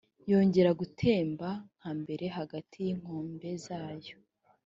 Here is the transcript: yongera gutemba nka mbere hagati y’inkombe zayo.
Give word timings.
yongera 0.29 0.71
gutemba 0.79 1.47
nka 1.77 1.91
mbere 2.01 2.25
hagati 2.37 2.75
y’inkombe 2.85 3.49
zayo. 3.65 4.15